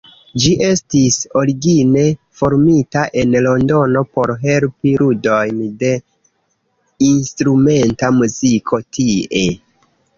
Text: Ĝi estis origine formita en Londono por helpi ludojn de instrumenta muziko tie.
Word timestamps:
Ĝi 0.43 0.51
estis 0.67 1.17
origine 1.41 2.05
formita 2.39 3.03
en 3.23 3.37
Londono 3.49 4.03
por 4.17 4.35
helpi 4.49 4.97
ludojn 5.05 5.63
de 5.85 5.95
instrumenta 7.13 8.15
muziko 8.21 8.85
tie. 8.99 9.49